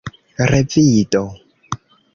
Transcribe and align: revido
revido 0.49 1.23